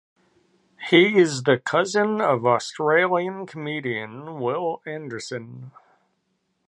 He 0.89 1.19
is 1.19 1.43
the 1.43 1.59
cousin 1.59 2.21
of 2.21 2.43
Australian 2.43 3.45
comedian 3.45 4.39
Wil 4.39 4.81
Anderson. 4.83 5.73